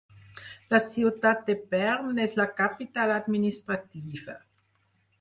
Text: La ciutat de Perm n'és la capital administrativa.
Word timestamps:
La 0.71 0.79
ciutat 0.85 1.43
de 1.51 1.57
Perm 1.75 2.09
n'és 2.21 2.35
la 2.41 2.49
capital 2.65 3.17
administrativa. 3.21 4.43